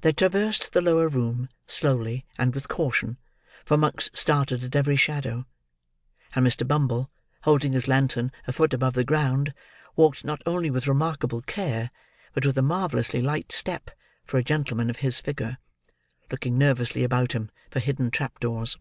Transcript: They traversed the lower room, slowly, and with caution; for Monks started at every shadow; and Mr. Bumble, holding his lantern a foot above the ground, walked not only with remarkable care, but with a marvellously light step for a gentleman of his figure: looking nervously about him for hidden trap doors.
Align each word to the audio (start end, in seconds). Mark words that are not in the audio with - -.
They 0.00 0.12
traversed 0.14 0.72
the 0.72 0.80
lower 0.80 1.08
room, 1.08 1.50
slowly, 1.66 2.24
and 2.38 2.54
with 2.54 2.68
caution; 2.68 3.18
for 3.66 3.76
Monks 3.76 4.08
started 4.14 4.64
at 4.64 4.74
every 4.74 4.96
shadow; 4.96 5.44
and 6.34 6.46
Mr. 6.46 6.66
Bumble, 6.66 7.10
holding 7.42 7.74
his 7.74 7.86
lantern 7.86 8.32
a 8.46 8.52
foot 8.54 8.72
above 8.72 8.94
the 8.94 9.04
ground, 9.04 9.52
walked 9.94 10.24
not 10.24 10.40
only 10.46 10.70
with 10.70 10.88
remarkable 10.88 11.42
care, 11.42 11.90
but 12.32 12.46
with 12.46 12.56
a 12.56 12.62
marvellously 12.62 13.20
light 13.20 13.52
step 13.52 13.90
for 14.24 14.38
a 14.38 14.42
gentleman 14.42 14.88
of 14.88 15.00
his 15.00 15.20
figure: 15.20 15.58
looking 16.30 16.56
nervously 16.56 17.04
about 17.04 17.32
him 17.32 17.50
for 17.70 17.80
hidden 17.80 18.10
trap 18.10 18.40
doors. 18.40 18.78